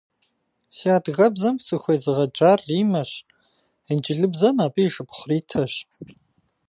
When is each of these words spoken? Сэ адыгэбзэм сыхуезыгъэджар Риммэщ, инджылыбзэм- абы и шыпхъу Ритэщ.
Сэ 0.75 0.87
адыгэбзэм 0.97 1.55
сыхуезыгъэджар 1.65 2.59
Риммэщ, 2.69 3.11
инджылыбзэм- 3.91 4.55
абы 4.65 4.79
и 4.87 4.89
шыпхъу 4.93 5.27
Ритэщ. 5.29 5.73